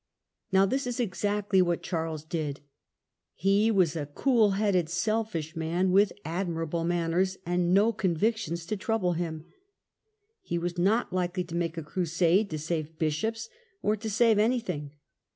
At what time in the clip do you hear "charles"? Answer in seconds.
1.83-2.23, 11.43-11.49